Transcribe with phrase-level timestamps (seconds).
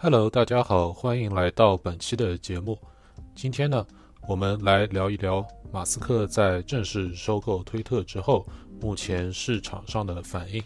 [0.00, 2.78] Hello，大家好，欢迎来到本期的节目。
[3.34, 3.84] 今天呢，
[4.28, 8.46] 我们来聊一聊马斯克在正式收购推特之后，
[8.80, 10.62] 目前市场上的反应。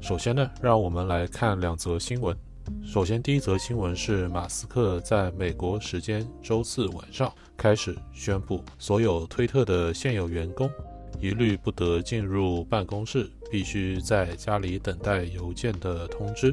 [0.00, 2.36] 首先呢，让我们来看两则新闻。
[2.84, 10.68] 首先，第一则新闻是马斯克在美国时间周四晚上开始宣布，所有推特的现有员工
[11.20, 16.52] 一律不得进入办公室，必须在家里等待邮件的通知。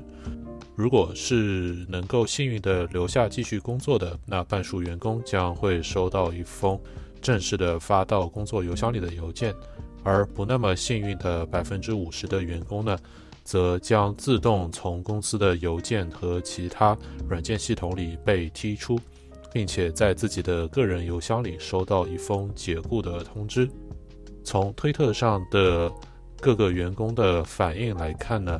[0.76, 6.80] 如果是能够幸运的留下继续工作的，那半数员工将会收到一封
[7.22, 9.56] 正式的发到工作邮箱里的邮件，
[10.04, 12.98] 而不那么幸运的百分之五十的员工呢？
[13.46, 16.98] 则将自动从公司的邮件和其他
[17.30, 19.00] 软件系统里被踢出，
[19.54, 23.70] 并且在自己的个人邮箱里收到一封解雇的通知。
[24.44, 25.92] 从推特上的
[26.42, 28.60] 各个员工的反应来看呢，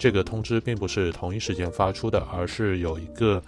[0.00, 3.40] 这个通知并不是同一时间发出的，而是有一个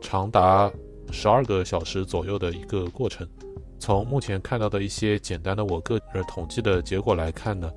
[0.00, 0.68] 长达
[1.12, 3.24] 十二个小时左右的一个过程。
[3.78, 7.70] 从目前看到的一些简单的我个人统计的结果来看呢。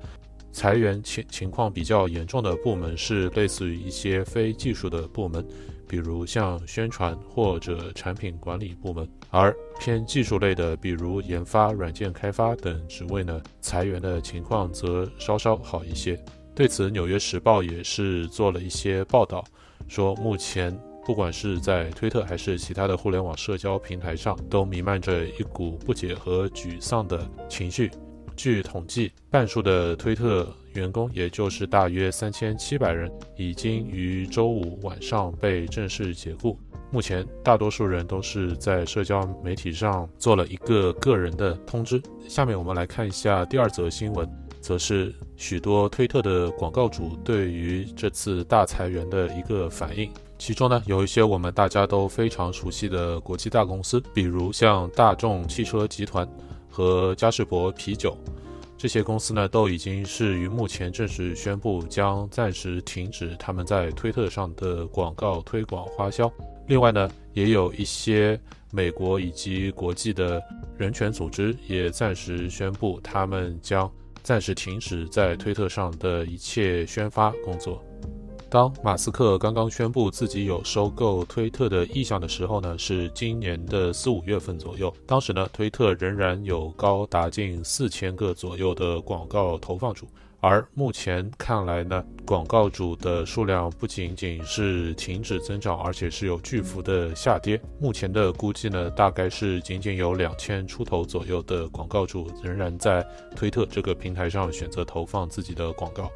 [0.50, 5.44] 裁员情情况比较严重的部门是类似于一些非技术的部门，
[5.88, 16.16] 比如像宣传或者产品管理部门；而偏技术类的，比如研发、软件开发等职位呢，裁员的情况则稍稍好一些。
[16.54, 19.44] 对此，《纽约时报》也是做了一些报道，
[19.88, 27.90] 说目前不管是在推特还是其他的互联网社交平台上，都弥漫着一股不解和沮丧的情绪。
[28.36, 36.56] 据统计，半数的推特员工，也就是大约三千七百人，已经于周五晚上被正式解雇。
[36.90, 42.00] 目前，大多数人都是在社交媒体上做了一个个人的通知。
[42.28, 44.28] 下面我们来看一下第二则新闻，
[44.64, 50.10] 则是许多推特的广告主对于这次大裁员的一个反应。
[50.38, 56.26] 其中呢，有一些我们大家都非常熟悉的国际大公司，比如像大众汽车集团。
[56.76, 58.18] 和嘉士伯啤酒
[58.76, 66.28] 这些公司呢，都已经是于目前正式宣布将暂时停止他们在推特上的广告推广花销。
[66.66, 68.36] 另外呢，也有一些
[68.72, 70.42] 美国以及国际的
[70.76, 73.88] 人权组织也暂时宣布，他们将
[74.24, 77.84] 暂时停止在推特上的一切宣发工作。
[78.48, 84.90] 当马斯克刚刚宣布自己有收购推特的意向的时候呢，是今年的四五月份左右。
[85.06, 90.08] 当时呢，推特仍然有高达近四千个左右的广告投放主，
[90.46, 97.58] 而目前看来呢，广告主的数量不仅仅是停止增长，而且是有巨幅的下跌。
[97.80, 103.02] 目前的估计呢，大概是仅仅有两千出头左右的广告主仍然在
[103.34, 106.10] 推特这个平台上选择投放自己的广告。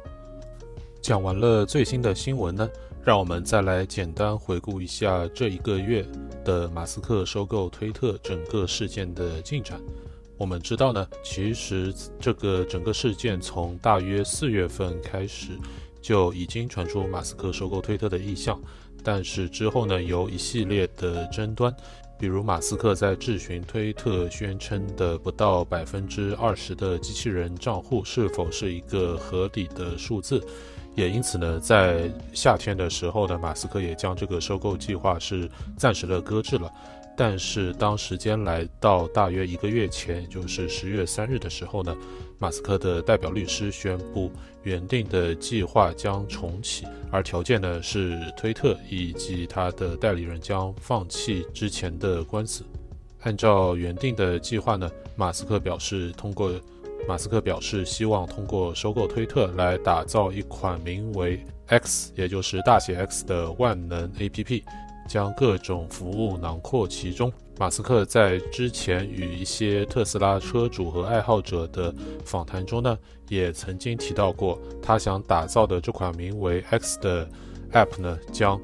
[1.01, 2.69] 讲完了最新的新闻呢，
[3.03, 6.05] 让我们再来简单回顾一下这一个月
[6.45, 9.81] 的马斯克收购推特整个事件的进展。
[10.39, 15.49] 我们知道呢，其实这个整个事件从大约四月份开始
[16.01, 18.57] 就已经传出马斯克收购推特的意向，
[19.03, 21.75] 但是之后呢，有一系列的争端，
[22.17, 30.41] 比如马斯克在质询推特宣称的不到百分之二十的机器人账户是否是一个合理的数字。
[30.95, 36.69] 也因此呢，在夏天的时候呢，马斯克也将这个收购计划是暂时的搁置了。
[37.15, 41.95] 但是当时间来到大约一个月前，就是十月三日的时候呢，
[42.37, 44.31] 马斯克的代表律师宣布
[44.63, 52.63] 原定的计划将重启，而条件呢是推特以及他的代理人将放弃之前的官司。
[53.21, 56.51] 按照原定的计划呢，马斯克表示通过。
[57.09, 64.61] 马斯克表示，希望通过收购推特来打造一款名为 X，也就是大写 X 的万能 APP，
[65.07, 67.33] 将各种服务囊括其中。
[67.57, 71.91] 马斯克在之前与一些特斯拉车主和爱好者的
[72.23, 72.95] 访谈中呢，
[73.27, 77.27] 也曾经提到过，他想打造的这款名为 X 的
[77.71, 78.61] App 呢，将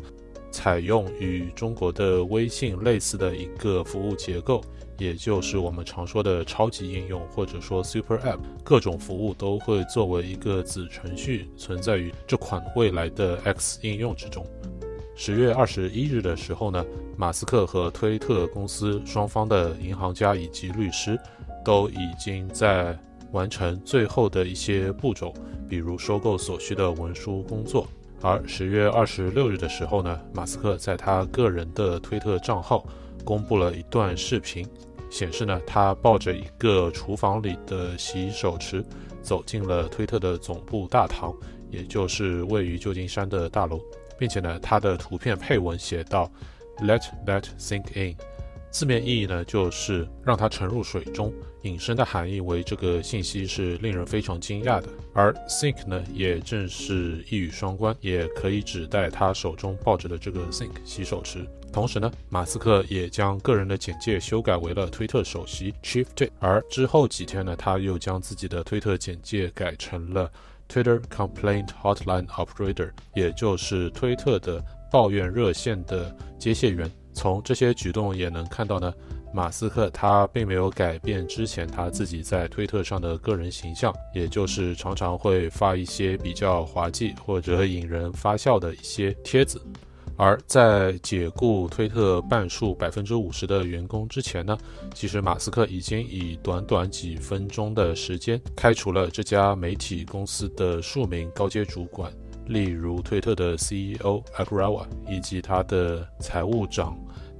[0.55, 4.63] 采用与中国的微信类似的一个服务结构。
[4.97, 14.47] 也就是我们常说的超级应用，或者说 Super App，各种服务都会作为一个子程序存在于这款未来的 X 应用之中。
[15.13, 16.85] 十月二十一日的时候呢，
[17.17, 21.19] 马斯克和推特公司双方的银行家以及律师
[21.65, 22.97] 都已经在
[23.33, 25.33] 完成最后的一些步骤，
[25.67, 27.85] 比如收购所需的文书工作。
[28.25, 32.83] 而十月二十六日的时候呢，马斯克在他个人的推特账号。
[33.23, 34.63] 公布了一段视频，
[35.09, 38.85] 显示呢，他抱着一个厨房里的洗手池，
[39.23, 41.33] 走进了推特的总部大堂，
[41.71, 43.81] 也就是位于旧金山的大楼。
[44.19, 46.31] 并且呢，他的图片配文写道
[46.77, 48.15] “Let that sink in”，
[48.75, 54.89] 字面意义呢就是让它沉入水中，引申的含义为这个信息是令人非常惊讶的。
[55.13, 61.47] 而 “sink” 呢，也正是一语双关，也可以指代他手中抱着的这个 “sink” 洗手池。
[61.71, 70.29] 同时呢，马斯克也将个人的简介修改为了推特首席 Chief J，而之后几天呢，他又将自己的推特简介改成了
[70.67, 74.61] Twitter Complaint Hotline Operator，也就是推特的
[74.91, 76.91] 抱怨热线的接线员。
[77.15, 78.93] 从这些举动也能看到呢，
[79.33, 89.59] 马斯克他并没有改变之前他自己在推特上的个人形象，也就是常常会发一些比较滑稽或者引人发笑的一些帖子。
[90.17, 94.57] 而在解雇推特半数百分之五十的员工之前呢，
[94.93, 102.09] 其实马斯克已经以短短几分钟的时间开除了这家媒体公司的数名高阶主管，
[102.47, 106.97] 例如推特的 CEO Agrawa 以及他的财务长。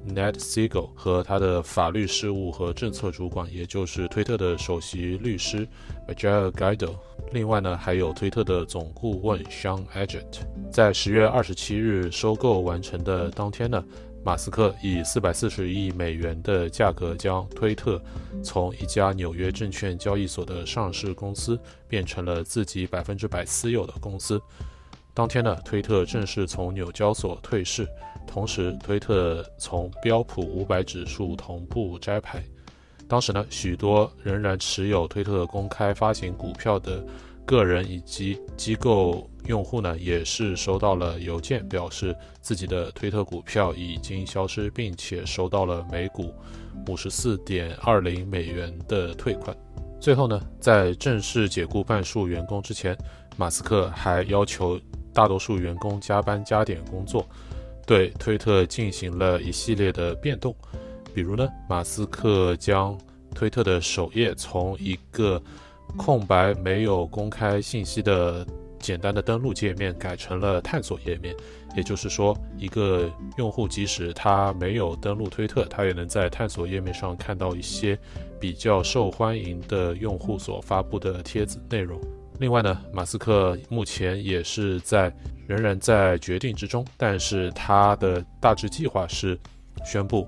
[0.07, 5.67] Ned Siegel 和他的法律事务和政策主管，也就是推特的首席律师
[6.07, 6.91] Majel Guido。
[7.31, 10.41] 另外呢，还有推特的总顾问 Sean Edgett。
[10.71, 13.83] 在十月二十七日收购完成的当天呢，
[14.23, 17.99] 马斯克以四百四十亿美元的价格将推特
[18.43, 24.39] 从一家纽约证券交易所的上市公司变成了自己百分之百私有的公司。
[25.15, 27.87] 当天呢，推特正式从纽交所退市。
[28.27, 32.43] 同时，推特从标普五百指数同步摘牌。
[33.07, 37.01] 当时呢，许多仍然持有推特公开发行股票的
[37.45, 46.33] 个人以及机构用户呢，也是收到了邮件，表示自己的推特股票已经消失，并且收到了每股
[46.87, 49.55] 五十四点二零美元的退款。
[49.97, 52.97] 最后呢，在正式解雇半数员工之前，
[53.37, 54.77] 马斯克还要求
[55.15, 57.25] 大多数员工加班加点工作。
[57.87, 60.55] 对推特进行了一系列的变动，
[61.13, 62.97] 比如呢，马斯克将
[63.35, 65.39] 推特的首页从一个
[65.95, 68.43] 空白、没有公开信息的
[68.79, 71.35] 简单的登录界面改成了探索页面。
[71.75, 73.07] 也就是说，一个
[73.37, 77.95] 用户即使他没有登录推特，他也能在探索页面上看到一些
[78.39, 81.99] 比较受欢迎的用户所发布的帖子内容。
[82.39, 85.13] 另外呢，马斯克目前也是在。
[85.47, 89.37] 仍然在决定之中，但是他的大致计划是
[89.85, 90.27] 宣布，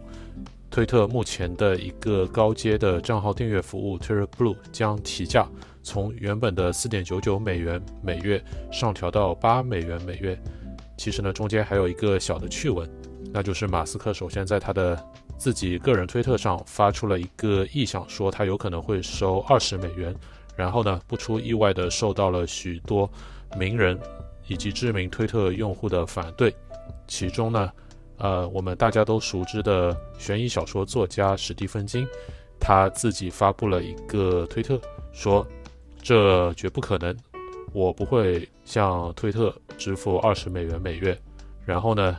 [0.70, 5.50] 推特目前的一个高阶的账号订阅服务 Twitter Blue 将提价，
[5.82, 8.40] 从原本的四点九九美元每月
[8.72, 10.40] 上调到八美元每月。
[11.00, 12.88] 其实呢，中间还有一个小的趣闻，
[13.34, 15.04] 那就是马斯克首先在他的
[15.36, 20.16] 自己个人推特上发出了一个意向，说他有可能会收二十美元，
[20.58, 23.10] 然后呢，不出意外的受到了许多
[23.58, 23.98] 名人。
[24.50, 26.56] 以及知名推特用户的反对，
[27.06, 27.70] 其中呢，
[28.16, 32.08] 呃，我们大家都熟知的悬疑小说作家史蒂芬金，
[32.58, 34.80] 他自己发布了一个推特，
[35.12, 35.46] 说
[36.02, 37.14] 这绝不可能，
[37.74, 41.20] 我不会向推特支付二十美元每月。
[41.66, 42.18] 然后呢，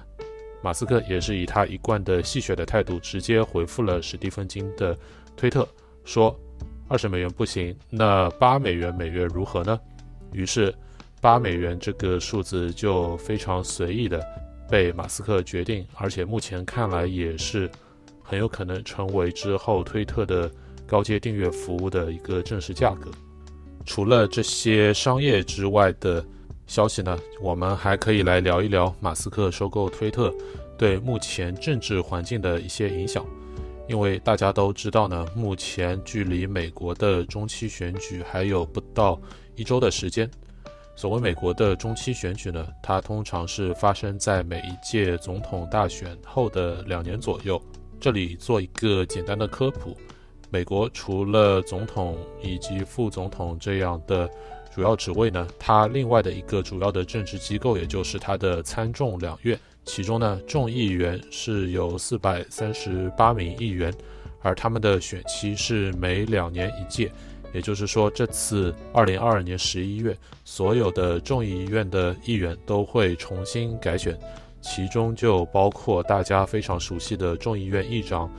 [0.62, 4.94] 马斯克也是以他一贯的戏谑的态度，直接回复了史蒂芬金的
[5.34, 5.66] 推特，
[6.04, 6.38] 说
[6.88, 9.78] 二十美元不行，那八美元每月如何呢？
[10.32, 10.74] 于是。
[11.20, 14.24] 八美元这个数字就非常随意的
[14.70, 17.68] 被马斯克决定，而且目前看来也是
[18.22, 20.48] 很有可能成为之后推特的
[20.86, 23.10] 高阶订阅服务的一个正式价格。
[23.84, 26.24] 除了这些商业之外的
[26.68, 30.32] 消息呢，我们还可以来聊一聊马斯克收购推特
[30.78, 33.26] 对目前政治环境的一些影响。
[33.88, 39.18] 因为大家都知道呢，目前距离美国的中期选举还有不到
[39.56, 40.30] 一周的时间。
[40.94, 47.60] 所谓美国的中期选举呢，它通常是发生在每一届总统大选后的两年左右。
[47.98, 49.96] 这里做一个简单的科普：
[50.50, 54.28] 美国除了总统以及副总统这样的
[54.74, 63.90] 主要职位呢，它另外的一个主要的政治机构，也就是它的参众两院，其中呢，众议员是有四百三十八名议员，
[64.42, 67.10] 而他们的选期是每两年一届。
[67.54, 70.14] 也就是说，这次二零二二年十一月，
[70.44, 74.16] 所有的众议院的议员都会重新改选，
[74.60, 78.30] 其中就包括大家非常熟悉的众议院议长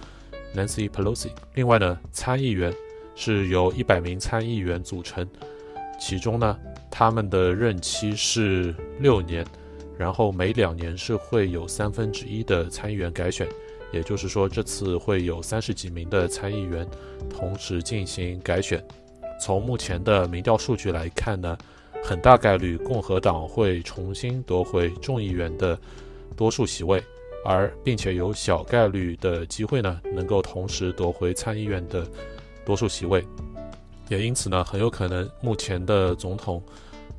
[0.55, 1.31] Nancy Pelosi。
[1.55, 2.71] 另外呢，参议员
[3.15, 5.27] 是由一百名参议员组成，
[5.99, 6.55] 其中呢，
[6.91, 9.43] 他们的任期是六年，
[9.99, 13.45] 然后每两年是会有三分之一的参议员改选。
[13.91, 16.87] 也就是说，这次会有三十几名的参议员
[17.29, 18.81] 同时进行改选。
[19.41, 21.57] 从目前的民调数据来看呢，
[22.03, 25.77] 很大概率共和党会重新夺回众议员的
[26.37, 27.03] 多数席位，
[27.43, 32.07] 而并且有小概率的机会呢，能够同时夺回参议院的
[32.63, 33.25] 多数席位。
[34.07, 36.61] 也因此呢，很有可能目前的总统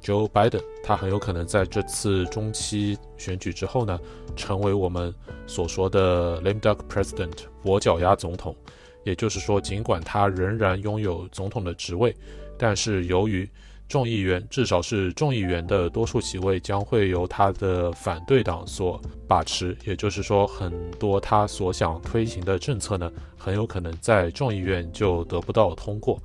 [0.02, 3.98] Joe Biden，他很有可能在这次中期选举之后呢，
[4.34, 5.14] 成为我们
[5.46, 7.32] 所说的 lame duck president
[7.64, 8.56] 跛脚鸭总统。
[9.04, 12.14] 也就是说，尽管他仍然拥有总统的职位，
[12.58, 13.48] 但是由于
[13.88, 19.76] 众议员，至少是众议员的多数席位将会由他的反对党所把持。
[19.86, 26.22] 也就是说，很多他所想推行的政策呢，很有可能在众议院就得不到通过。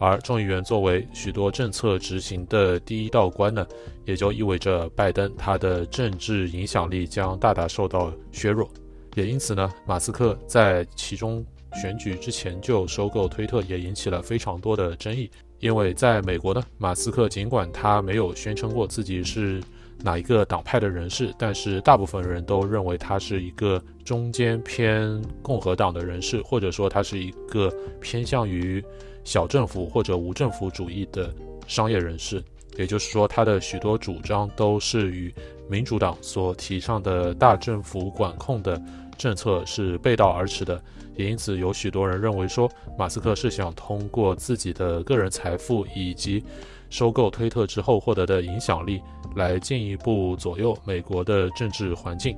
[0.00, 3.66] 而众议员作为许多政策执行的第一道关呢，
[4.06, 8.66] 也就意味着拜登他的政治影响力将大大受到削弱。
[9.14, 15.30] 也因此呢，马斯克在其中选举之前就收购推特，也引起了非常多的争议。
[15.58, 19.62] 因为在美国呢，马斯克尽管他没有宣称过自己是
[20.02, 28.82] 哪一个党派的人士，但是大部分人都认为他是一个中间偏共和党的人士，或者说他是一个偏向于。
[29.24, 31.32] 小政府或者无政府主义的
[31.66, 32.42] 商业人士，
[32.76, 35.32] 也就是说，他的许多主张都是与
[35.68, 38.80] 民主党所提倡的大政府管控的
[39.16, 40.82] 政策是背道而驰的。
[41.16, 46.42] 也因此，有许多人认为说，马斯克是想通过自己的个人财富以及
[46.88, 49.02] 收购推特之后获得的影响力，
[49.36, 52.34] 来进一步左右美国的政治环境。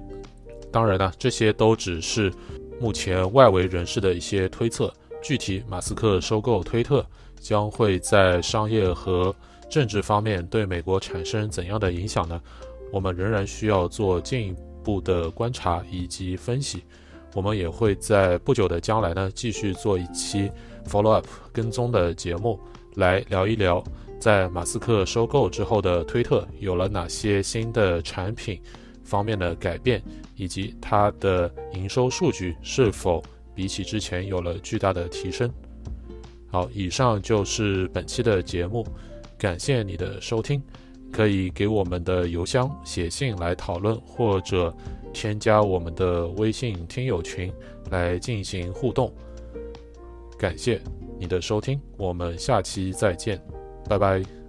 [0.73, 2.33] 当然呢，这些都只是
[2.81, 4.93] 目前外围人士的一些推测。
[5.23, 7.07] 具体，马斯克收购推特
[7.41, 9.35] 将会在商业和
[9.71, 12.41] 政治方面对美国产生怎样的影响呢？
[12.91, 16.83] 我们仍然需要做进一步的观察以及分析。
[17.35, 20.50] 我们也会在不久的将来呢，继续做一期
[20.87, 22.59] follow up 跟踪的节目，
[22.97, 23.83] 来聊一聊
[24.19, 28.61] 在马斯克收购之后的推特有了哪些新的产品
[29.05, 30.02] 方面的改变，
[30.37, 33.23] 以及它的营收数据是否。
[33.55, 35.51] 比起之前有了巨大的提升。
[36.51, 38.87] 好，以上就是本期的节目，
[39.39, 40.63] 感谢你的收听。
[41.13, 44.75] 可以给我们的邮箱写信来讨论，或者
[45.13, 47.53] 添加我们的微信听友群
[47.91, 49.13] 来进行互动。
[50.39, 50.81] 感谢
[51.21, 53.39] 你的收听，我们下期再见，
[53.87, 54.42] 拜拜。